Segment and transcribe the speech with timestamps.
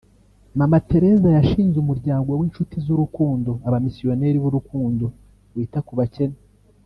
[0.59, 5.05] Mama Tereza yashinze umuryango w’inshuti z’urukundo (abamisiyoneri b’Urukundo)
[5.53, 6.37] wita ku bakene